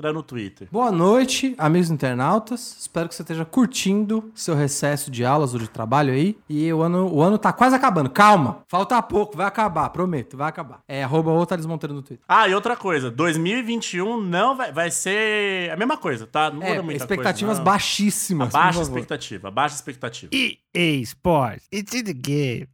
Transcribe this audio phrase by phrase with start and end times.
[0.00, 0.66] no Twitter.
[0.72, 2.76] Boa noite, amigos internautas.
[2.80, 6.36] Espero que você esteja curtindo seu recesso de aulas ou de trabalho aí.
[6.48, 8.10] E o ano, o ano tá quase acabando.
[8.10, 10.80] Calma, falta pouco, vai acabar, prometo, vai acabar.
[10.88, 12.24] É arroba ou Thales Monteiro no Twitter.
[12.28, 16.50] Ah, e outra coisa, 2021 não vai, vai ser a mesma coisa, tá?
[16.50, 17.64] Não É, muda muita expectativas coisa, não.
[17.64, 18.48] baixíssimas.
[18.48, 20.32] por Baixa expectativa, baixa expectativa.
[20.34, 22.66] EA Sports, it's in the game.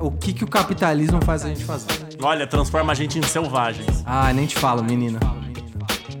[0.00, 1.88] O que, que o capitalismo faz a gente fazer?
[2.22, 4.04] Olha, transforma a gente em selvagens.
[4.06, 5.18] Ah, nem te falo, menina.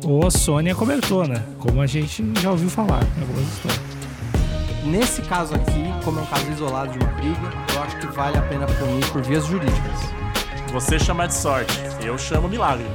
[0.04, 1.40] Ou a Sônia comentou, né?
[1.60, 3.80] Como a gente já ouviu falar em algumas histórias.
[4.84, 8.36] Nesse caso aqui, como é um caso isolado de uma briga, eu acho que vale
[8.36, 10.00] a pena punir por vias jurídicas.
[10.72, 12.86] Você chama de sorte, eu chamo milagre.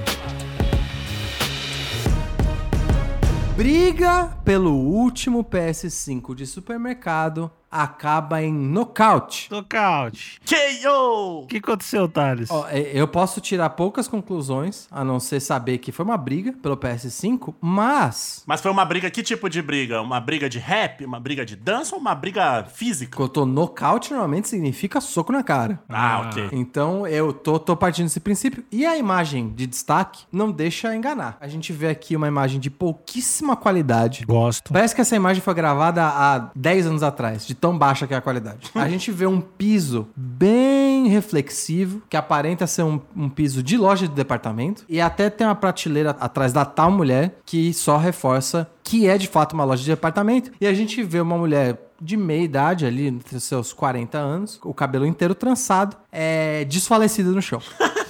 [3.56, 9.50] Briga pelo último PS5 de supermercado acaba em nocaute.
[9.50, 10.40] Nocaute.
[10.46, 11.42] KO!
[11.44, 12.50] O que aconteceu, Thales?
[12.52, 16.54] Ó, é, eu posso tirar poucas conclusões, a não ser saber que foi uma briga
[16.62, 20.02] pelo PS5, mas Mas foi uma briga, que tipo de briga?
[20.02, 21.04] Uma briga de rap?
[21.04, 23.18] Uma briga de dança ou uma briga física?
[23.18, 25.80] quando eu tô nocaute normalmente significa soco na cara.
[25.90, 26.50] Ah, ok.
[26.52, 28.64] Então eu tô, tô partindo desse princípio.
[28.72, 31.38] E a imagem de destaque não deixa enganar.
[31.40, 34.26] A gente vê aqui uma imagem de pouquíssima qualidade.
[34.26, 34.72] Gosto.
[34.72, 38.18] Parece que essa imagem foi gravada há 10 anos atrás, de tão baixa que é
[38.18, 38.70] a qualidade.
[38.76, 44.06] A gente vê um piso bem reflexivo, que aparenta ser um, um piso de loja
[44.06, 49.08] de departamento, e até tem uma prateleira atrás da tal mulher que só reforça que
[49.08, 50.52] é de fato uma loja de departamento.
[50.60, 54.74] E a gente vê uma mulher de meia idade, ali entre seus 40 anos, o
[54.74, 57.62] cabelo inteiro trançado, é, desfalecida no chão.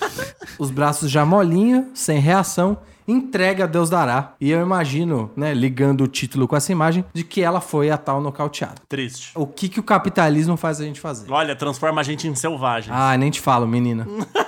[0.58, 2.76] Os braços já molinho, sem reação,
[3.08, 4.34] entrega a Deus dará.
[4.40, 7.98] E eu imagino, né, ligando o título com essa imagem, de que ela foi a
[7.98, 8.76] tal nocauteada.
[8.88, 9.32] Triste.
[9.36, 11.32] O que, que o capitalismo faz a gente fazer?
[11.32, 12.96] Olha, transforma a gente em selvagens.
[12.96, 14.08] Ah, nem te falo, menina.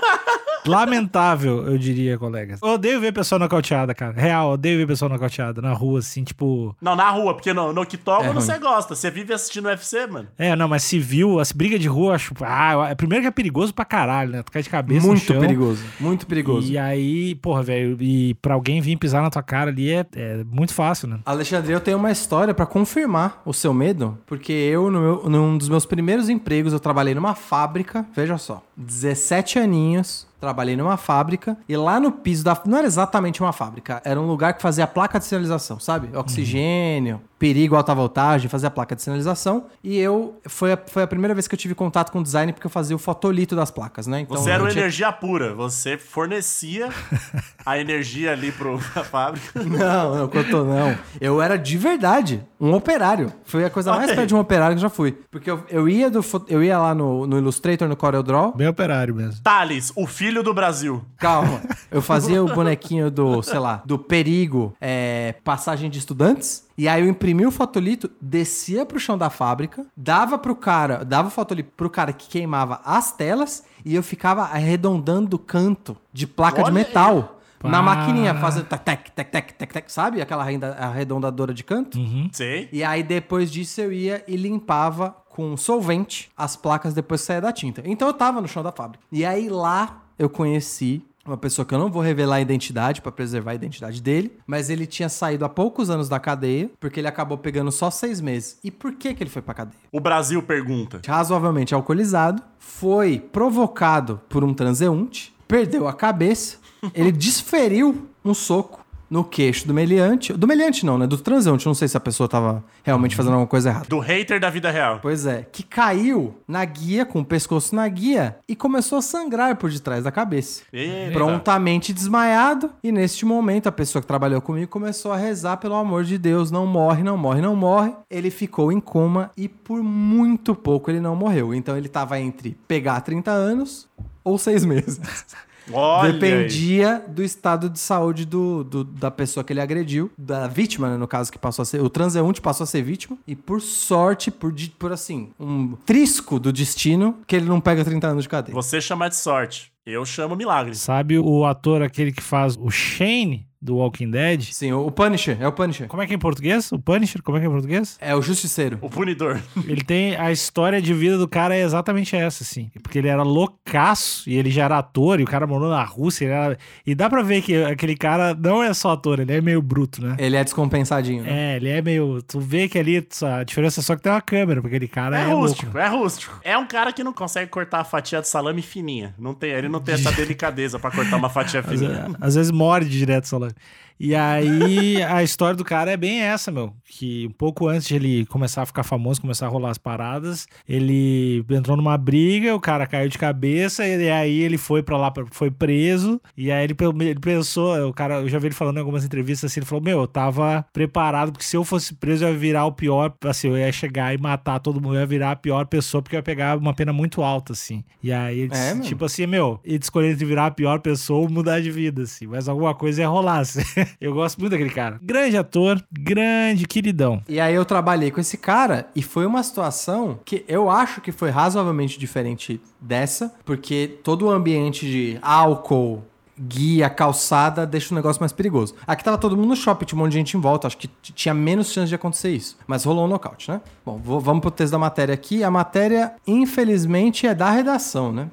[0.72, 2.60] Lamentável, eu diria, colegas.
[2.62, 4.14] Eu odeio ver pessoa nocauteada, cara.
[4.14, 6.76] Real, odeio ver pessoa nocauteada na rua, assim, tipo.
[6.82, 8.96] Não, na rua, porque no, no octógono É você gosta.
[8.96, 10.28] Você vive assistindo UFC, mano.
[10.38, 12.34] É, não, mas civil, as brigas de rua, acho.
[12.42, 14.44] Ah, é primeiro que é perigoso pra caralho, né?
[14.44, 15.40] Tu cai de cabeça no muito chão.
[15.40, 16.72] perigoso, muito perigoso.
[16.72, 20.44] E aí, porra, velho, e pra alguém vir pisar na tua cara ali é, é
[20.50, 21.20] muito fácil, né?
[21.26, 25.58] Alexandre, eu tenho uma história pra confirmar o seu medo, porque eu, no meu- num
[25.58, 31.58] dos meus primeiros empregos, eu trabalhei numa fábrica, veja só, 17 aninhos, trabalhei numa fábrica,
[31.68, 32.60] e lá no piso da.
[32.66, 36.16] Não era exatamente uma fábrica, era um lugar que fazia placa de sinalização, sabe?
[36.16, 40.40] Oxigênio, perigo, alta voltagem, fazia placa de sinalização, e eu.
[40.48, 42.96] Foi a, foi a primeira vez que eu tive contato com design, porque eu fazia
[42.96, 44.22] o fotolito das placas, né?
[44.22, 45.54] Então, Você era uma tinha- energia pura.
[45.54, 46.90] Você fornecia
[47.64, 49.62] a energia ali pro, pra fábrica.
[49.76, 50.98] Não, não contou não.
[51.20, 53.32] Eu era de verdade um operário.
[53.44, 55.12] Foi a coisa mais perto de um operário que eu já fui.
[55.30, 58.54] Porque eu, eu ia do eu ia lá no, no Illustrator, no CorelDRAW.
[58.56, 59.42] Bem operário mesmo.
[59.44, 61.04] Thales, o filho do Brasil.
[61.18, 61.62] Calma.
[61.92, 66.65] Eu fazia o bonequinho do, sei lá, do perigo, é, passagem de estudantes.
[66.78, 71.30] E aí eu imprimia o fotolito, descia pro chão da fábrica, dava pro cara, dava
[71.30, 76.28] o fotolito pro cara que queimava as telas e eu ficava arredondando o canto de
[76.28, 77.32] placa de Olha metal.
[77.64, 77.96] Na Pá.
[77.96, 80.22] maquininha, fazendo tac, tac, tac, tac, tac, tac, sabe?
[80.22, 80.46] Aquela
[80.78, 81.98] arredondadora de canto.
[82.32, 82.70] Sei.
[82.72, 87.42] E aí depois disso eu ia e limpava com solvente as placas depois que saía
[87.42, 87.82] da tinta.
[87.86, 89.04] Então eu tava no chão da fábrica.
[89.12, 93.12] E aí lá eu conheci uma pessoa que eu não vou revelar a identidade pra
[93.12, 97.08] preservar a identidade dele, mas ele tinha saído há poucos anos da cadeia, porque ele
[97.08, 98.60] acabou pegando só seis meses.
[98.64, 99.80] E por que que ele foi pra cadeia?
[99.92, 101.02] O Brasil pergunta.
[101.06, 106.58] Razoavelmente alcoolizado, foi provocado por um transeunte, perdeu a cabeça,
[106.94, 110.34] ele desferiu um soco no queixo do meliante.
[110.34, 111.08] Do meliante não, né?
[111.08, 111.66] Do transeunte.
[111.66, 113.86] Não sei se a pessoa tava realmente fazendo alguma coisa errada.
[113.88, 115.00] Do hater da vida real.
[115.02, 119.56] Pois é, que caiu na guia, com o pescoço na guia, e começou a sangrar
[119.56, 120.64] por detrás da cabeça.
[120.72, 121.12] Eita.
[121.14, 126.04] Prontamente desmaiado, e neste momento a pessoa que trabalhou comigo começou a rezar pelo amor
[126.04, 127.94] de Deus: não morre, não morre, não morre.
[128.10, 131.54] Ele ficou em coma e por muito pouco ele não morreu.
[131.54, 133.88] Então ele tava entre pegar 30 anos
[134.24, 135.00] ou seis meses.
[135.72, 136.20] Olha aí.
[136.20, 140.98] Dependia do estado de saúde do, do- da pessoa que ele agrediu, da vítima, né,
[140.98, 141.82] no caso, que passou a ser.
[141.82, 143.18] O transeunte passou a ser vítima.
[143.28, 148.08] E por sorte, por, por assim, um trisco do destino, que ele não pega 30
[148.08, 148.54] anos de cadeia.
[148.54, 149.72] Você chama de sorte.
[149.86, 150.74] Eu chamo milagre.
[150.76, 154.42] Sabe o ator aquele que faz o Shane do Walking Dead?
[154.52, 155.88] Sim, o Punisher, é o Punisher.
[155.88, 156.72] Como é que é em português?
[156.72, 157.22] O Punisher?
[157.24, 157.98] Como é que é em português?
[158.00, 158.78] É o Justiceiro.
[158.82, 159.40] O punidor.
[159.68, 162.70] Ele tem a história de vida do cara é exatamente essa, assim.
[162.84, 166.26] Porque ele era loucaço e ele já era ator e o cara morou na Rússia.
[166.26, 169.42] ele era- E dá pra ver que aquele cara não é só ator, ele é
[169.42, 170.16] meio bruto, né?
[170.20, 171.24] Ele é descompensadinho.
[171.24, 171.54] né?
[171.54, 172.22] É, ele é meio.
[172.22, 175.18] Tu vê que ali a diferença é só que tem uma câmera, porque aquele cara
[175.20, 175.80] É, é, rústico, louco.
[175.80, 176.40] é rústico.
[176.44, 179.14] É um cara que não consegue cortar a fatia de salame fininha.
[179.18, 182.08] Não tem, ele não tem essa delicadeza pra cortar uma fatia Às, fininha.
[182.20, 183.45] às vezes morde direto salame.
[183.46, 183.58] But.
[184.00, 186.74] E aí a história do cara é bem essa, meu.
[186.86, 190.48] Que um pouco antes de ele começar a ficar famoso, começar a rolar as paradas,
[190.68, 195.14] ele entrou numa briga, o cara caiu de cabeça, e aí ele foi pra lá,
[195.32, 196.22] foi preso.
[196.36, 199.52] E aí ele, ele pensou, o cara, eu já vi ele falando em algumas entrevistas
[199.52, 202.66] assim, ele falou: Meu, eu tava preparado, porque se eu fosse preso, eu ia virar
[202.66, 205.66] o pior, assim, eu ia chegar e matar todo mundo, eu ia virar a pior
[205.68, 207.84] pessoa, porque eu ia pegar uma pena muito alta, assim.
[208.04, 211.22] E aí ele disse, É, tipo assim, meu, ele escolheu entre virar a pior pessoa
[211.22, 212.28] ou mudar de vida, assim.
[212.28, 213.62] Mas alguma coisa ia rolar, assim.
[214.02, 215.00] Eu gosto muito daquele cara.
[215.02, 217.22] Grande ator, grande, queridão.
[217.28, 221.12] E aí eu trabalhei com esse cara e foi uma situação que eu acho que
[221.12, 226.04] foi razoavelmente diferente dessa, porque todo o ambiente de álcool,
[226.38, 228.76] guia, calçada, deixa o negócio mais perigoso.
[228.86, 230.90] Aqui tava todo mundo no shopping, tinha um monte de gente em volta, acho que
[231.02, 232.58] tinha menos chance de acontecer isso.
[232.68, 233.62] Mas rolou um nocaute, né?
[233.86, 235.44] Bom, vou- vamos pro texto da matéria aqui.
[235.44, 238.28] A matéria, infelizmente, é da redação, né?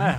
[0.00, 0.18] É.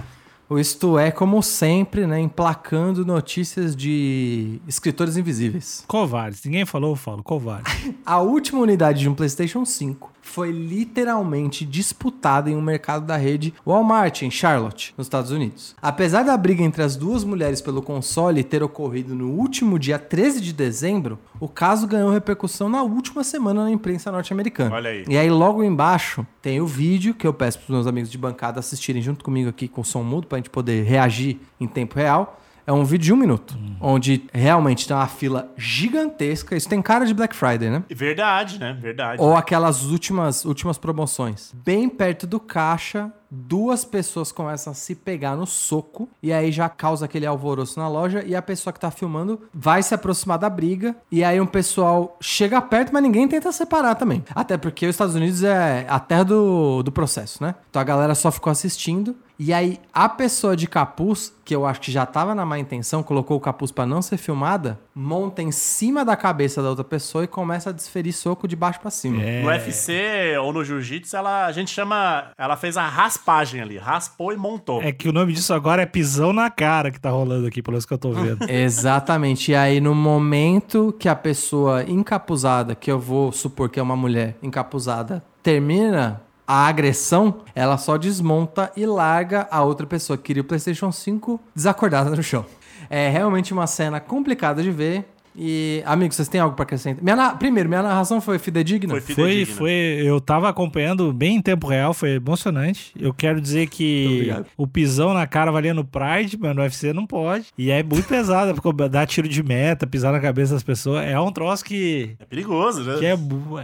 [0.50, 5.84] O Isto é, como sempre, né, emplacando notícias de escritores invisíveis.
[5.88, 6.44] Covardes.
[6.46, 7.22] Ninguém falou, eu falo.
[7.22, 7.70] Covarde.
[8.06, 13.54] A última unidade de um PlayStation 5 foi literalmente disputada em um mercado da rede
[13.66, 15.76] Walmart, em Charlotte, nos Estados Unidos.
[15.82, 20.42] Apesar da briga entre as duas mulheres pelo console ter ocorrido no último dia 13
[20.42, 24.76] de dezembro, o caso ganhou repercussão na última semana na imprensa norte-americana.
[24.76, 25.06] Olha aí.
[25.08, 28.18] E aí, logo embaixo, tem o vídeo que eu peço para os meus amigos de
[28.18, 31.68] bancada assistirem junto comigo aqui com o som mudo, para a gente poder reagir em
[31.68, 32.40] tempo real.
[32.68, 36.54] É um vídeo de um minuto, onde realmente tem uma fila gigantesca.
[36.54, 37.82] Isso tem cara de Black Friday, né?
[37.90, 38.78] Verdade, né?
[38.78, 39.22] Verdade.
[39.22, 41.54] Ou aquelas últimas, últimas promoções.
[41.64, 46.68] Bem perto do caixa, duas pessoas começam a se pegar no soco e aí já
[46.68, 50.50] causa aquele alvoroço na loja e a pessoa que tá filmando vai se aproximar da
[50.50, 54.26] briga e aí um pessoal chega perto, mas ninguém tenta separar também.
[54.36, 57.56] Até porque os Estados Unidos é a terra do, do processo, né?
[57.70, 61.80] Então a galera só ficou assistindo e aí a pessoa de capuz, que eu acho
[61.80, 65.52] que já tava na má intenção, colocou o capuz pra não ser filmada, monta em
[65.52, 69.22] cima da cabeça da outra pessoa e começa a desferir soco de baixo pra cima.
[69.22, 69.42] É.
[69.42, 72.32] No UFC ou no jiu-jitsu, ela, a gente chama.
[72.38, 73.78] Ela fez a raspagem ali.
[73.78, 74.82] Raspou e montou.
[74.82, 77.74] É que o nome disso agora é pisão na cara que tá rolando aqui, pelo
[77.74, 78.44] menos que eu tô vendo.
[78.50, 79.52] Exatamente.
[79.52, 83.96] E aí, no momento que a pessoa encapuzada, que eu vou supor que é uma
[83.96, 90.42] mulher encapuzada, termina a agressão, ela só desmonta e larga a outra pessoa que queria
[90.42, 92.46] o PlayStation 5 desacordada no chão.
[92.90, 95.06] É realmente uma cena complicada de ver.
[95.38, 97.04] E, amigos, vocês têm algo pra acrescentar?
[97.04, 98.92] Minha Primeiro, minha narração foi fidedigna?
[98.92, 99.56] Foi Foi, fidedigna.
[99.58, 99.72] foi.
[100.04, 102.92] Eu tava acompanhando bem em tempo real, foi emocionante.
[103.00, 107.06] Eu quero dizer que o pisão na cara valia no Pride, mas no UFC não
[107.06, 107.48] pode.
[107.58, 111.20] E é muito pesado, porque dar tiro de meta, pisar na cabeça das pessoas, é
[111.20, 112.16] um troço que.
[112.20, 112.98] É perigoso, né?
[112.98, 113.14] que é.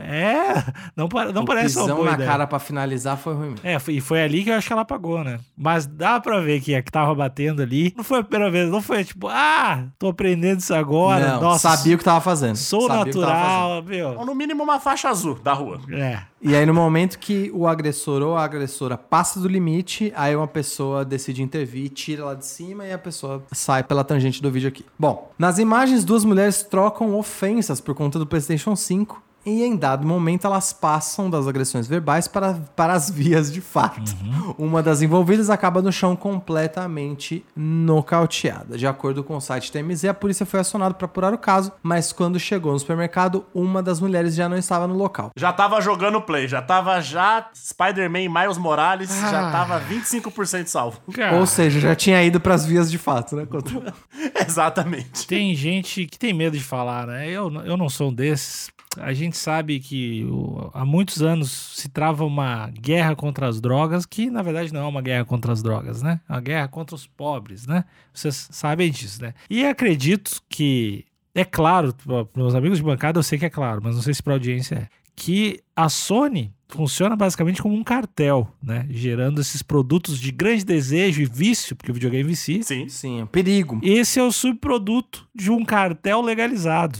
[0.04, 0.64] É.
[0.96, 2.30] Não, não o parece uma pisão boa na ideia.
[2.30, 3.50] cara pra finalizar foi ruim.
[3.50, 3.60] mesmo.
[3.64, 5.40] É, foi- e foi ali que eu acho que ela pagou, né?
[5.58, 7.94] Mas dá pra ver que a que tava batendo ali.
[7.98, 11.34] Não foi a primeira vez, não foi tipo, ah, tô aprendendo isso agora.
[11.34, 12.55] Não, Nossa, sabia o que tava fazendo.
[12.55, 13.22] sou Sabia tava fazendo.
[13.22, 14.20] natural, meu.
[14.20, 15.79] Ou no mínimo uma faixa azul da rua.
[15.91, 16.20] É.
[16.41, 20.48] E aí, no momento que o agressor ou a agressora passa do limite, aí uma
[20.48, 24.67] pessoa decide intervir, tira lá de cima e a pessoa sai pela tangente do vídeo
[24.67, 24.86] aqui.
[25.00, 29.22] Bom, nas imagens, duas mulheres trocam ofensas por conta do PlayStation 5.
[29.46, 34.16] E em dado momento elas passam das agressões verbais para, para as vias de fato.
[34.58, 38.78] Uma das envolvidas acaba no chão completamente nocauteada.
[38.78, 42.12] De acordo com o site TMZ, a polícia foi acionada para apurar o caso, mas
[42.14, 45.32] quando chegou no supermercado, uma das mulheres já não estava no local.
[45.36, 49.52] Já tava jogando play, já tava já Spider-Man e Miles Morales, já Ah.
[49.52, 51.00] tava 25% salvo.
[51.14, 53.46] Cara, Ou seja, já tinha ido pras vias de fato, né?
[53.46, 53.94] Contra-
[54.48, 55.28] Exatamente.
[55.28, 57.28] tem gente que tem medo de falar, né?
[57.30, 58.72] Eu, eu não sou um desses.
[59.00, 60.28] A gente sabe que
[60.74, 64.88] há muitos anos se trava uma guerra contra as drogas, que na verdade não é
[64.88, 66.20] uma guerra contra as drogas, né?
[66.28, 67.86] É uma guerra contra os pobres, né?
[68.13, 69.34] Vocês sabem disso, né?
[69.50, 73.82] E acredito que, é claro, para meus amigos de bancada eu sei que é claro,
[73.84, 78.52] mas não sei se para audiência é, que a Sony funciona basicamente como um cartel,
[78.62, 78.86] né?
[78.90, 82.63] Gerando esses produtos de grande desejo e vício, porque o videogame vicia.
[82.63, 82.90] Sim.
[82.90, 83.80] Sim, é um perigo.
[83.84, 87.00] Esse é o subproduto de um cartel legalizado.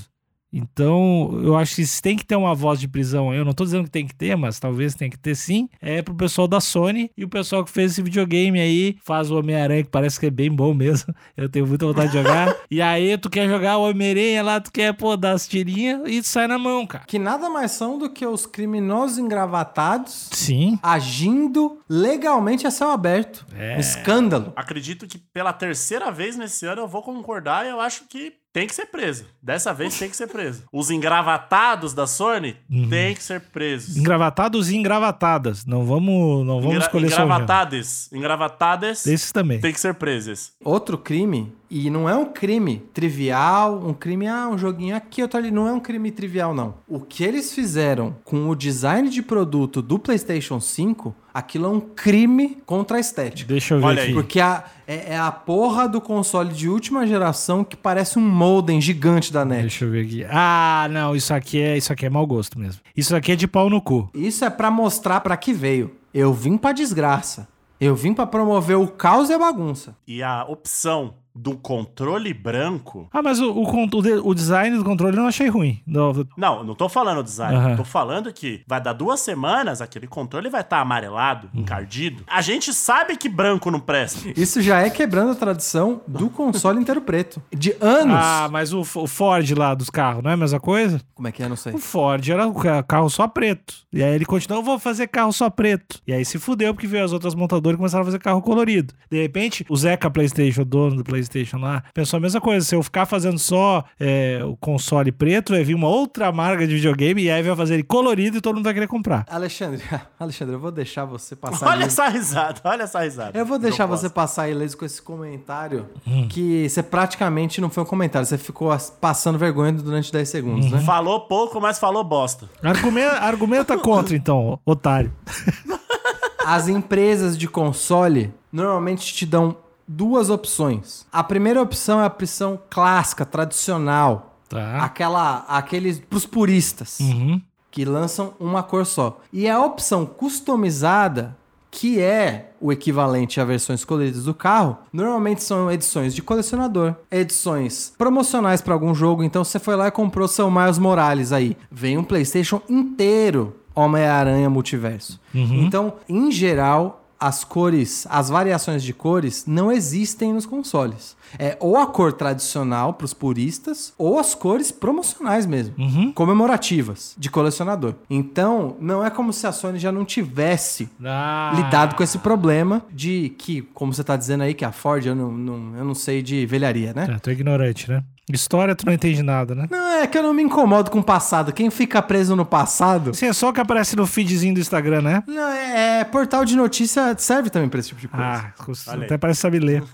[0.54, 3.64] Então, eu acho que se tem que ter uma voz de prisão, eu não tô
[3.64, 6.62] dizendo que tem que ter, mas talvez tenha que ter sim, é pro pessoal da
[6.62, 10.28] Sony e o pessoal que fez esse videogame aí, faz o Homem-Aranha, que parece que
[10.28, 11.14] é bem bom mesmo.
[11.36, 12.56] Eu tenho muita vontade de jogar.
[12.70, 16.22] e aí, tu quer jogar o Homem-Aranha lá, tu quer, pô, dar as tirinhas e
[16.22, 17.06] sai na mão, cara.
[17.08, 20.78] Que nada mais são do que os criminosos engravatados Sim.
[20.84, 23.46] agindo legalmente a céu aberto.
[23.56, 23.76] É.
[23.76, 24.54] Um escândalo.
[24.56, 28.68] Acredito que pela terceira vez nesse ano eu vou concordar e eu acho que tem
[28.68, 29.26] que ser preso.
[29.42, 30.64] Dessa vez tem que ser preso.
[30.72, 32.88] Os engravatados da Sony Uhum.
[32.88, 33.98] tem que ser presos.
[33.98, 35.66] Engravatados e engravatadas.
[35.66, 37.26] Não vamos, não vamos Engra- escolher só um gênero.
[37.34, 38.10] Engravatadas.
[38.14, 39.60] Engravatadas Desses também.
[39.60, 40.52] tem que ser presos.
[40.64, 45.40] Outro crime, e não é um crime trivial, um crime, ah, um joguinho aqui, outro
[45.40, 45.50] ali.
[45.52, 46.76] Não é um crime trivial, não.
[46.88, 51.80] O que eles fizeram com o design de produto do PlayStation 5, aquilo é um
[51.80, 53.48] crime contra a estética.
[53.48, 54.10] Deixa eu ver Olha aqui.
[54.10, 54.14] aí.
[54.14, 58.80] Porque a- é, é a porra do console de última geração que parece um modem
[58.82, 59.62] gigante da NET.
[59.62, 60.26] Deixa eu ver aqui.
[60.30, 62.82] Ah, não, isso aqui é, isso aqui é mau gosto mesmo.
[62.96, 64.10] Isso aqui é de pau no cu.
[64.14, 65.96] Isso é pra mostrar pra que veio.
[66.14, 67.48] Eu vim pra desgraça.
[67.80, 69.96] Eu vim pra promover o caos e a bagunça.
[70.08, 73.08] E a opção do controle branco.
[73.12, 75.82] Ah, mas o, o, o de- o design do controle eu não achei ruim.
[75.86, 77.56] Não, Não, não tô falando design.
[77.56, 77.76] Aham.
[77.78, 81.62] Tô falando que vai dar duas semanas, aquele controle vai estar amarelado, Uhum.
[81.62, 82.24] encardido.
[82.28, 84.20] A gente sabe que branco não presta.
[84.36, 87.42] Isso já é quebrando a tradição do console inteiro preto.
[87.52, 88.16] De anos.
[88.18, 91.02] Ah, mas o, o Ford lá dos carros, não é a mesma coisa?
[91.16, 91.50] Como é que é?
[91.50, 91.74] Não sei.
[91.74, 93.74] O Ford era o ca- carro só preto.
[93.92, 96.00] E aí ele continuou, vou fazer carro só preto.
[96.08, 98.94] E aí se fudeu porque veio as outras montadoras e começaram a fazer carro colorido.
[99.10, 102.66] De repente, o Zeca PlayStation, o dono do PlayStation lá, pensou a mesma coisa.
[102.66, 106.74] Se eu ficar fazendo só é, o console preto, vai vir uma outra marca de
[106.76, 109.26] videogame e aí vai fazer ele colorido e todo mundo vai querer comprar.
[109.30, 109.82] Alexandre,
[110.20, 112.02] Alexandre, eu vou deixar você passar Olha ileso.
[112.02, 113.38] essa risada, olha essa risada.
[113.38, 116.28] Eu vou deixar você passar ileso com esse comentário Hum.
[116.28, 120.66] que você praticamente não foi um comentário, você ficou as- passando vergonha durante 10 segundos,
[120.66, 120.72] Uhum.
[120.74, 120.80] né?
[120.82, 122.50] Falou pouco, mas falou bosta.
[122.62, 125.12] Argumenta, argumenta contra, então, otário.
[126.46, 129.56] As empresas de console normalmente te dão
[129.88, 131.06] duas opções.
[131.12, 134.84] A primeira opção é a opção clássica, tradicional, Tá.
[134.84, 137.00] aquela aqueles pros puristas.
[137.00, 137.42] Uhum.
[137.72, 139.20] que lançam uma cor só.
[139.34, 141.36] E a opção customizada,
[141.72, 147.92] que é o equivalente a versões coloridas do carro, normalmente são edições de colecionador, edições
[147.98, 149.24] promocionais para algum jogo.
[149.24, 154.52] Então você foi lá e comprou seu Miles Morales aí, vem um PlayStation inteiro Homem-Aranha
[154.52, 155.20] Multiverso.
[155.34, 161.16] Então, em geral, as cores, as variações de cores não existem nos consoles.
[161.40, 165.74] É ou a cor tradicional para os puristas, ou as cores promocionais mesmo,
[166.14, 167.96] comemorativas, de colecionador.
[168.10, 171.54] Então, não é como se a Sony já não tivesse Ah.
[171.56, 175.16] lidado com esse problema de que, como você tá dizendo aí, que a Ford, eu
[175.16, 177.08] não, não- eu não sei de velharia, né?
[177.16, 178.04] É, tô ignorante, né?
[178.32, 179.68] História, tu não entende nada, né?
[179.70, 181.52] Não, é que eu não me incomodo com o passado.
[181.52, 183.12] Quem fica preso no passado.
[183.12, 185.24] Isso é só o que aparece no feedzinho do Instagram, né?
[185.28, 188.26] Não, é, é, portal de notícia serve também pra esse tipo de coisa.
[188.26, 188.54] Ah,
[188.88, 189.84] Olha até parece saber ler.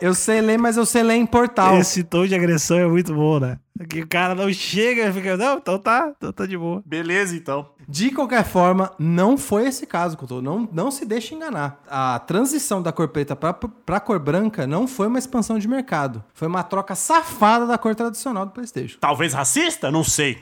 [0.00, 1.78] Eu sei ler, mas eu sei ler em portal.
[1.78, 3.58] Esse tom de agressão é muito bom, né?
[3.88, 6.82] Que o cara não chega e fica, não, então tá, então tá de boa.
[6.84, 7.66] Beleza, então.
[7.88, 10.42] De qualquer forma, não foi esse caso, Couto.
[10.42, 11.80] Não, não se deixe enganar.
[11.88, 16.24] A transição da cor preta pra, pra cor branca não foi uma expansão de mercado.
[16.34, 18.98] Foi uma troca safada da cor tradicional do PlayStation.
[19.00, 19.90] Talvez racista?
[19.90, 20.38] Não sei.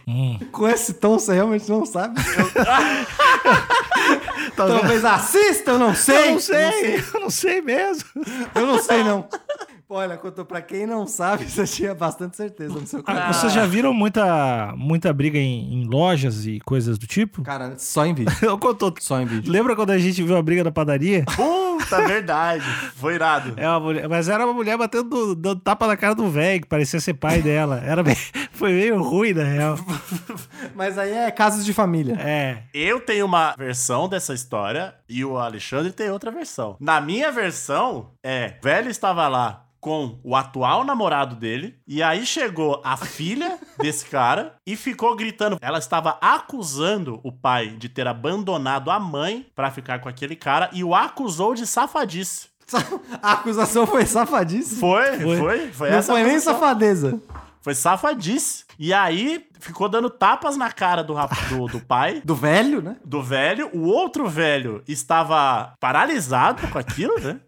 [0.53, 2.21] Com esse tom, você realmente não sabe?
[4.57, 6.29] Talvez assista, eu não sei.
[6.29, 8.05] Eu não sei, eu não sei mesmo.
[8.55, 9.29] Eu não sei, não.
[9.87, 13.19] Pô, Olha, Couto, pra quem não sabe, você tinha bastante certeza no seu caso.
[13.21, 17.43] Ah, Vocês já viram muita, muita briga em, em lojas e coisas do tipo?
[17.43, 18.35] Cara, só em vídeo.
[18.41, 18.95] Eu contou.
[18.99, 19.53] Só em vídeo.
[19.53, 21.25] Lembra quando a gente viu a briga na padaria?
[21.37, 22.65] Puta, verdade.
[22.97, 23.53] Foi irado.
[23.57, 26.69] É uma mulher, mas era uma mulher batendo, dando tapa na cara do velho, que
[26.69, 27.83] parecia ser pai dela.
[27.85, 28.17] Era bem,
[28.53, 29.79] foi meio ruim, na real.
[30.75, 32.17] Mas aí é casos de família.
[32.19, 32.63] É.
[32.73, 36.77] Eu tenho uma versão dessa história e o Alexandre tem outra versão.
[36.81, 42.25] Na minha versão, é, o velho estava lá com o atual namorado dele, e aí
[42.25, 45.59] chegou a filha desse cara e ficou gritando.
[45.61, 50.71] Ela estava acusando o pai de ter abandonado a mãe pra ficar com aquele cara
[50.73, 52.49] e o acusou de safadice.
[53.23, 54.77] A acusação foi safadice.
[54.77, 55.37] Foi, Foi.
[55.37, 56.55] foi, foi, Não foi nem acusação.
[56.55, 57.21] safadeza.
[57.65, 58.63] Foi safadice.
[58.79, 62.21] E aí ficou dando tapas na cara do, rap- do, do pai.
[62.27, 62.97] Do velho, né?
[63.03, 67.41] do velho, o outro velho estava paralisado com aquilo, né?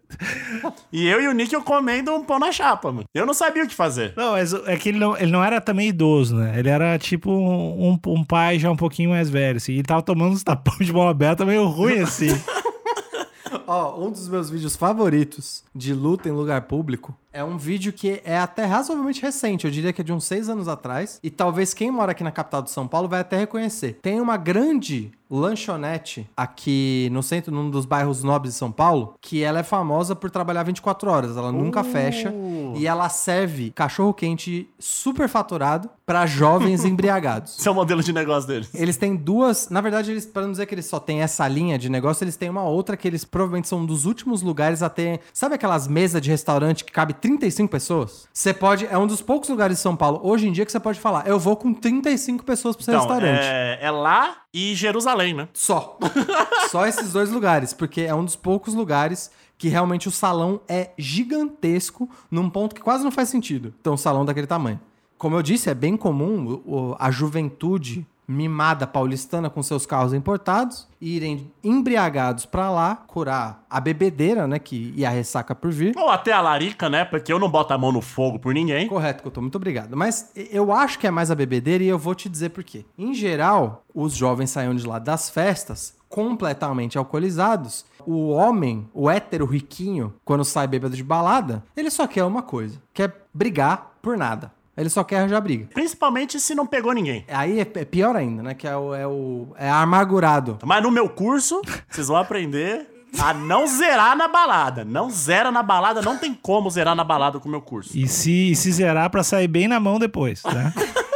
[0.91, 3.05] E eu e o Níquel comendo um pão na chapa, mano.
[3.13, 4.13] Eu não sabia o que fazer.
[4.17, 6.57] Não, mas é que ele não, ele não era também idoso, né?
[6.57, 9.73] Ele era tipo um, um pai já um pouquinho mais velho, assim.
[9.73, 12.29] Ele tava tomando uns tapões de mão aberta meio ruim, assim.
[13.67, 18.19] Ó, um dos meus vídeos favoritos de luta em lugar público É um vídeo que
[18.25, 21.19] é até razoavelmente recente, eu diria que é de uns seis anos atrás.
[21.21, 23.99] E talvez quem mora aqui na capital de São Paulo vai até reconhecer.
[24.01, 29.43] Tem uma grande lanchonete aqui no centro, num dos bairros nobres de São Paulo, que
[29.43, 31.37] ela é famosa por trabalhar 24 horas.
[31.37, 32.33] Ela nunca fecha.
[32.75, 37.57] E ela serve cachorro quente super faturado para jovens embriagados.
[37.59, 38.73] Esse é o modelo de negócio deles.
[38.73, 39.69] Eles têm duas.
[39.69, 42.37] Na verdade, eles, para não dizer que eles só têm essa linha de negócio, eles
[42.37, 45.19] têm uma outra que eles provavelmente são um dos últimos lugares a ter.
[45.33, 48.27] Sabe aquelas mesas de restaurante que cabe 35 pessoas?
[48.33, 48.85] Você pode.
[48.85, 51.27] É um dos poucos lugares de São Paulo hoje em dia que você pode falar:
[51.27, 53.43] eu vou com 35 pessoas pro seu Então, restaurante.
[53.43, 55.49] é, é lá e Jerusalém, né?
[55.53, 55.97] Só.
[56.71, 60.91] Só esses dois lugares, porque é um dos poucos lugares que realmente o salão é
[60.97, 63.73] gigantesco num ponto que quase não faz sentido.
[63.81, 64.79] Então, um salão daquele tamanho.
[65.17, 71.51] Como eu disse, é bem comum a juventude mimada paulistana com seus carros importados irem
[71.63, 75.95] embriagados pra lá curar a bebedeira, né, que e a ressaca por vir.
[75.95, 77.05] Ou até a larica, né?
[77.05, 78.87] Porque eu não boto a mão no fogo por ninguém.
[78.87, 79.95] Correto, Couto, muito obrigado.
[79.95, 82.85] Mas eu acho que é mais a bebedeira e eu vou te dizer por quê.
[82.97, 87.85] Em geral, os jovens saíam de lá das festas completamente alcoolizados.
[88.05, 92.81] O homem, o hétero riquinho, quando sai bêbado de balada, ele só quer uma coisa:
[92.93, 94.51] quer brigar por nada.
[94.77, 95.67] Ele só quer arranjar briga.
[95.73, 97.25] Principalmente se não pegou ninguém.
[97.27, 98.53] Aí é é pior ainda, né?
[98.53, 100.59] Que é o, é o é amargurado.
[100.63, 102.87] Mas no meu curso, vocês vão aprender
[103.19, 104.85] a não zerar na balada.
[104.85, 107.97] Não zera na balada, não tem como zerar na balada com o meu curso.
[107.97, 110.73] E se, e se zerar pra sair bem na mão depois, tá?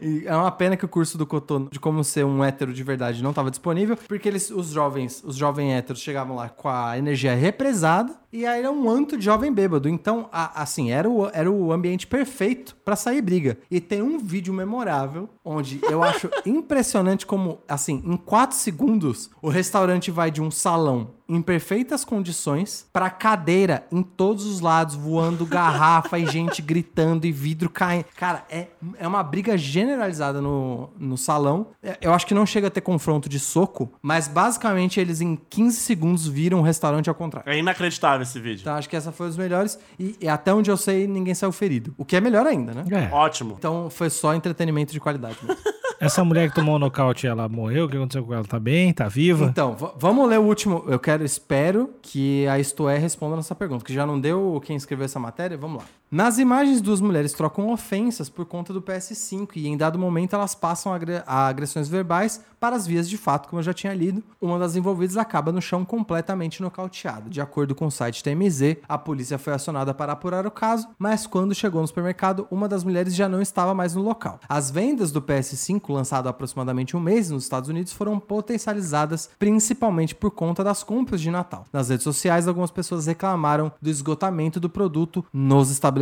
[0.00, 2.82] E é uma pena que o curso do Cotô de como ser um hétero de
[2.82, 6.96] verdade não estava disponível, porque eles, os jovens, os jovens héteros chegavam lá com a
[6.96, 9.88] energia represada e aí era um anto de jovem bêbado.
[9.88, 13.58] Então, a- assim, era o, era o ambiente perfeito pra sair briga.
[13.70, 19.48] E tem um vídeo memorável onde eu acho impressionante como, assim, em 4 segundos, o
[19.48, 25.46] restaurante vai de um salão em perfeitas condições pra cadeira em todos os lados, voando
[25.46, 28.06] garrafa e gente gritando e vidro caindo.
[28.16, 28.66] Cara, é,
[28.98, 31.68] é uma briga generalizada no, no salão.
[31.80, 35.36] É, Eu acho que não chega a ter confronto de soco, mas basicamente eles em
[35.48, 37.48] 15 segundos viram o restaurante ao contrário.
[37.48, 38.62] É inacreditável esse vídeo.
[38.62, 41.52] Então acho que essa foi os melhores e, e até onde eu sei ninguém saiu
[41.52, 41.94] ferido.
[41.96, 42.84] O que é melhor ainda, né?
[42.90, 43.14] É.
[43.14, 43.56] Ótimo.
[43.58, 45.36] Então foi só entretenimento de qualidade.
[45.42, 45.60] mesmo.
[46.00, 47.84] Essa mulher que tomou o nocaute, ela morreu?
[47.84, 48.44] O que aconteceu com ela?
[48.44, 48.90] Tá bem?
[48.90, 49.44] Tá viva?
[49.44, 50.82] Então, vamos ler o último.
[50.88, 54.62] Eu quero, espero que a Isto É responda a nossa pergunta, que já não deu
[54.64, 55.58] quem escreveu essa matéria.
[55.58, 55.88] Vamos lá.
[56.12, 60.56] Nas imagens, duas mulheres trocam ofensas por conta do PS5 e em dado momento elas
[60.56, 63.94] passam a, agre- a agressões verbais para as vias de fato, como eu já tinha
[63.94, 64.20] lido.
[64.40, 67.30] Uma das envolvidas acaba no chão completamente nocauteada.
[67.30, 71.28] De acordo com o site TMZ, a polícia foi acionada para apurar o caso, mas
[71.28, 74.40] quando chegou no supermercado, uma das mulheres já não estava mais no local.
[74.48, 80.12] As vendas do PS5, lançado há aproximadamente um mês nos Estados Unidos, foram potencializadas principalmente
[80.16, 81.64] por conta das compras de Natal.
[81.72, 85.99] Nas redes sociais, algumas pessoas reclamaram do esgotamento do produto nos estabelecimentos.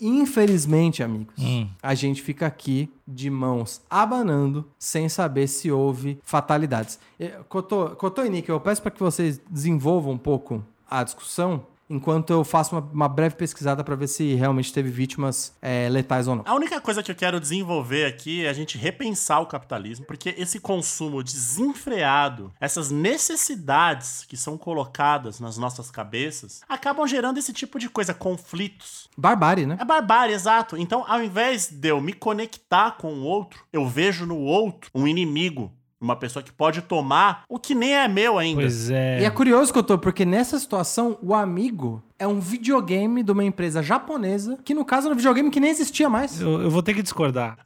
[0.00, 1.34] Infelizmente, amigos,
[1.82, 6.98] a gente fica aqui de mãos abanando sem saber se houve fatalidades.
[7.18, 11.64] Eh, Cotô, Cotô e Nick, eu peço para que vocês desenvolvam um pouco a discussão
[11.88, 16.28] enquanto eu faço uma, uma breve pesquisada para ver se realmente teve vítimas eh, letais
[16.28, 16.44] ou não.
[16.46, 20.34] A única coisa que eu quero desenvolver aqui é a gente repensar o capitalismo, porque
[20.36, 27.78] esse consumo desenfreado, essas necessidades que são colocadas nas nossas cabeças, acabam gerando esse tipo
[27.78, 29.08] de coisa, conflitos.
[29.16, 29.76] Barbárie, né?
[29.80, 30.76] É barbárie, exato.
[30.76, 35.06] Então, ao invés de eu me conectar com o outro, eu vejo no outro um
[35.06, 38.60] inimigo, uma pessoa que pode tomar o que nem é meu ainda.
[38.60, 39.20] Pois é.
[39.20, 43.30] E é curioso que eu tô, porque nessa situação, o amigo é um videogame de
[43.30, 46.40] uma empresa japonesa, que no caso era um videogame que nem existia mais.
[46.40, 47.58] Eu, eu vou ter que discordar.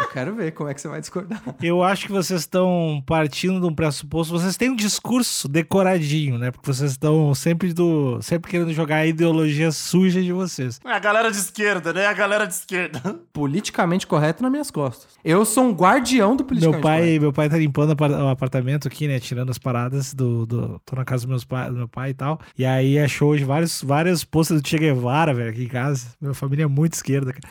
[0.00, 1.40] Eu quero ver como é que você vai discordar.
[1.62, 4.32] Eu acho que vocês estão partindo de um pressuposto.
[4.36, 6.50] Vocês têm um discurso decoradinho, né?
[6.50, 10.80] Porque vocês estão sempre do, sempre querendo jogar a ideologia suja de vocês.
[10.84, 12.06] É a galera de esquerda, né?
[12.06, 13.00] A galera de esquerda.
[13.32, 15.12] Politicamente correto nas minhas costas.
[15.24, 17.20] Eu sou um guardião do Meu politicamente pai, correto.
[17.20, 19.20] meu pai tá limpando o apartamento aqui, né?
[19.20, 22.14] Tirando as paradas do, do- tô na casa do, meus pa- do meu pai e
[22.14, 22.40] tal.
[22.58, 26.08] E aí achou hoje vários, várias postas do Che Guevara, velho, aqui em casa.
[26.20, 27.32] Minha família é muito esquerda.
[27.32, 27.48] cara.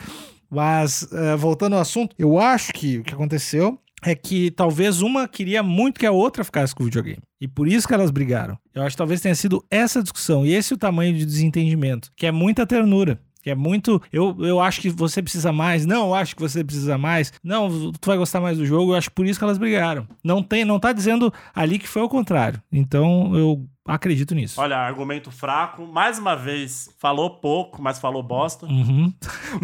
[0.54, 5.26] Mas, eh, voltando ao assunto, eu acho que o que aconteceu é que talvez uma
[5.26, 7.22] queria muito que a outra ficasse com o videogame.
[7.40, 8.58] E por isso que elas brigaram.
[8.74, 10.44] Eu acho que talvez tenha sido essa discussão.
[10.46, 12.10] E esse é o tamanho de desentendimento.
[12.16, 13.18] Que é muita ternura.
[13.42, 14.00] Que é muito.
[14.10, 15.84] Eu, eu acho que você precisa mais.
[15.84, 17.32] Não, eu acho que você precisa mais.
[17.42, 18.92] Não, tu vai gostar mais do jogo.
[18.92, 20.06] Eu acho por isso que elas brigaram.
[20.22, 22.62] Não, tem, não tá dizendo ali que foi o contrário.
[22.72, 24.60] Então eu acredito nisso.
[24.60, 25.86] Olha, argumento fraco.
[25.86, 28.66] Mais uma vez, falou pouco, mas falou bosta.
[28.66, 29.12] Uhum.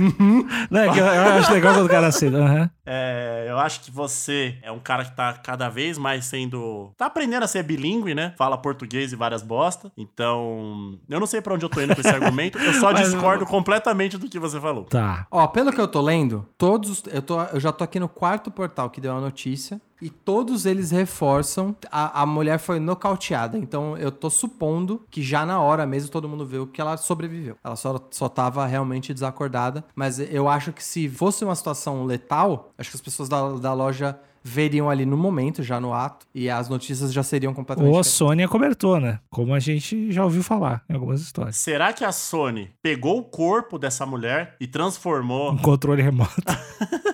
[0.71, 2.39] Não, é que eu, eu acho legal quando o cara aceita.
[2.39, 2.71] Uhum.
[2.93, 6.91] É, eu acho que você é um cara que tá cada vez mais sendo.
[6.97, 8.35] tá aprendendo a ser bilíngue, né?
[8.37, 9.93] Fala português e várias bosta.
[9.97, 10.99] Então.
[11.09, 12.59] Eu não sei pra onde eu tô indo com esse argumento.
[12.59, 14.85] Eu só Mas- discordo completamente do que você falou.
[14.85, 15.27] Tá.
[15.31, 17.05] Ó, pelo que eu tô lendo, todos.
[17.07, 19.81] Eu, tô, eu já tô aqui no quarto portal que deu a notícia.
[20.03, 21.77] E todos eles reforçam.
[21.93, 23.59] A, a mulher foi nocauteada.
[23.59, 27.59] Então eu tô supondo que já na hora mesmo todo mundo viu que ela sobreviveu.
[27.63, 29.85] Ela só, só tava realmente desacordada.
[29.95, 33.73] Mas eu acho que se fosse uma situação letal, acho que as pessoas da, da
[33.75, 36.27] loja veriam ali no momento, já no ato.
[36.35, 37.91] E as notícias já seriam completamente.
[37.93, 38.17] Ou a diferentes.
[38.17, 39.21] Sônia cobertou, né?
[39.31, 41.57] Como a gente já ouviu falar em algumas histórias.
[41.57, 46.33] Será que a Sony pegou o corpo dessa mulher e transformou Um controle remoto.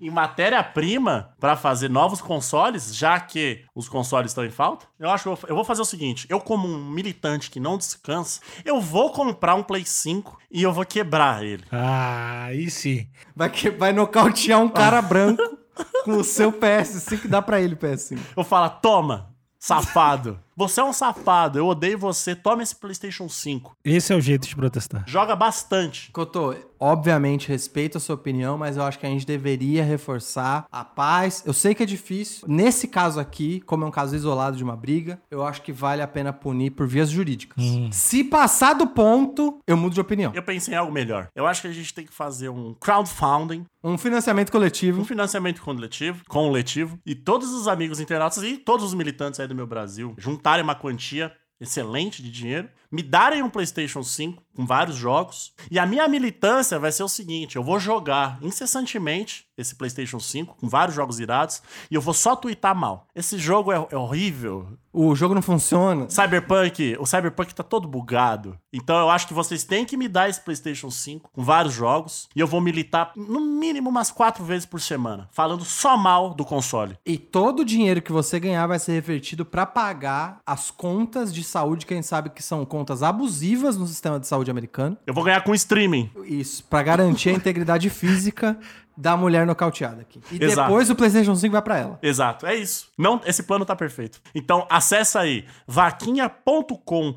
[0.00, 4.86] em matéria-prima pra fazer novos consoles, já que os consoles estão em falta?
[4.98, 7.60] Eu acho que eu vou- eu vou fazer o seguinte: eu, como um militante que
[7.60, 11.64] não descansa, eu vou comprar um Play 5 e eu vou quebrar ele.
[11.72, 13.08] Ah, aí sim.
[13.34, 15.42] Vai, que, vai nocautear um cara branco
[16.04, 18.18] com o seu PS5 que dá pra ele o PS5.
[18.36, 20.40] Eu falo, toma, safado.
[20.58, 23.76] Você é um safado, eu odeio você, toma esse PlayStation 5.
[23.84, 25.04] Esse é o jeito de protestar.
[25.06, 26.10] Joga bastante.
[26.12, 30.82] Cotô, obviamente respeito a sua opinião, mas eu acho que a gente deveria reforçar a
[30.82, 31.42] paz.
[31.44, 32.46] Eu sei que é difícil.
[32.48, 36.00] Nesse caso aqui, como é um caso isolado de uma briga, eu acho que vale
[36.00, 37.62] a pena punir por vias jurídicas.
[37.92, 40.32] Se passar do ponto, eu mudo de opinião.
[40.34, 41.28] Eu pensei em algo melhor.
[41.34, 45.04] Eu acho que a gente tem que fazer um crowdfunding, Um financiamento um coletivo.
[45.04, 49.66] financiamento coletivo, coletivo, e todos os amigos internautas e todos os militantes aí do meu
[49.66, 50.14] Brasil
[50.46, 55.78] juntarem uma quantia excelente de dinheiro, me darem um PlayStation 5 com vários jogos, e
[55.78, 60.68] a minha militância vai ser o seguinte: eu vou jogar incessantemente esse PlayStation 5 com
[60.68, 63.06] vários jogos irados, e eu vou só twittar mal.
[63.14, 66.08] Esse jogo é, é horrível, O jogo não funciona.
[66.08, 68.58] Cyberpunk, o Cyberpunk tá todo bugado.
[68.72, 72.28] Então eu acho que vocês têm que me dar esse PlayStation 5 com vários jogos.
[72.34, 76.46] E eu vou militar no mínimo umas quatro vezes por semana, falando só mal do
[76.46, 76.96] console.
[77.04, 81.44] E todo o dinheiro que você ganhar vai ser revertido pra pagar as contas de
[81.44, 84.98] saúde que a gente sabe que são contas abusivas no sistema de saúde americano.
[85.06, 86.10] Eu vou ganhar com streaming.
[86.24, 88.58] Isso, pra garantir a integridade física
[88.94, 90.20] da mulher nocauteada aqui.
[90.30, 90.68] E Exato.
[90.68, 91.98] depois o PlayStation 5 vai pra ela.
[92.02, 92.88] Exato, é isso.
[92.98, 94.20] Não, esse plano tá perfeito.
[94.34, 97.14] Então acessa aí vaquinha.com.br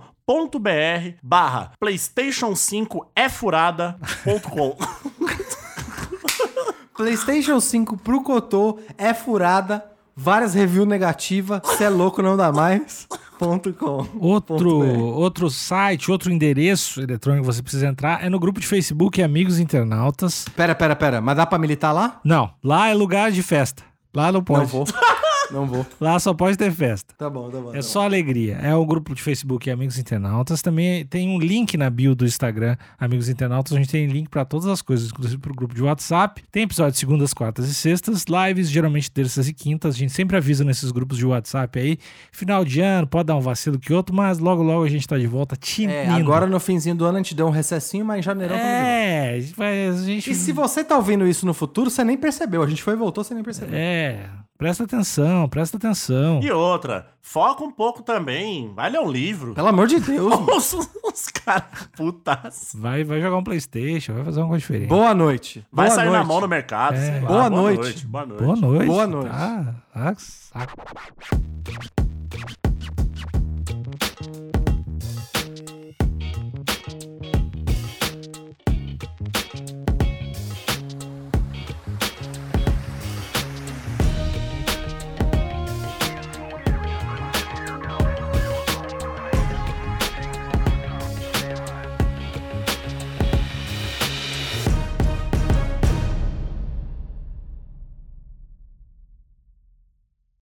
[1.22, 4.78] barra PlayStation 5 é furada.com.
[6.96, 13.08] PlayStation 5 pro Cotô é furada, várias reviews negativas, cê é louco, não dá mais.
[13.74, 14.06] Com.
[14.20, 19.22] Outro, outro site, outro endereço eletrônico que você precisa entrar é no grupo de Facebook
[19.22, 20.46] Amigos Internautas.
[20.56, 22.20] Pera, pera, pera, mas dá pra militar lá?
[22.24, 23.84] Não, lá é lugar de festa.
[24.14, 24.62] Lá não pode.
[24.62, 24.86] Não vou.
[25.52, 25.86] Não vou.
[26.00, 27.14] Lá só pode ter festa.
[27.18, 27.72] Tá bom, tá bom.
[27.72, 28.60] É tá só alegria.
[28.62, 30.62] É o grupo de Facebook Amigos Internautas.
[30.62, 33.74] Também tem um link na bio do Instagram Amigos Internautas.
[33.74, 36.44] A gente tem link pra todas as coisas, inclusive pro grupo de WhatsApp.
[36.52, 38.26] Tem episódio de segundas, quartas e sextas.
[38.26, 39.96] Lives, geralmente terças e quintas.
[39.96, 41.98] A gente sempre avisa nesses grupos de WhatsApp aí.
[42.32, 45.18] Final de ano, pode dar um vacilo que outro, mas logo, logo a gente tá
[45.18, 45.62] de volta bom.
[45.62, 45.94] tinindo.
[45.94, 48.62] É, agora no finzinho do ano a gente deu um recessinho, mas em janeirão de
[48.62, 48.78] volta.
[48.78, 50.32] É, a gente...
[50.32, 52.62] E se você tá ouvindo isso no futuro, você nem percebeu.
[52.62, 53.76] A gente foi e voltou, você nem percebeu.
[53.78, 54.26] É,
[54.60, 56.42] presta atenção, presta atenção.
[56.44, 58.72] E outra, foca um pouco também.
[58.76, 59.54] Vai ler um livro.
[59.56, 60.34] Pelo amor de Deus.
[60.50, 62.72] Os, os caras putas.
[62.76, 64.90] Vai, vai jogar um Playstation, vai fazer uma coisa diferente.
[64.90, 65.66] Boa noite.
[65.72, 66.28] Vai Boa sair na noite.
[66.28, 66.98] mão no mercado.
[66.98, 67.28] sei lá.
[67.28, 68.06] Boa noite.
[68.06, 68.44] Boa noite.
[68.44, 68.86] Boa noite.
[68.86, 69.30] Boa noite.
[69.32, 70.84] Tá, tá, saco.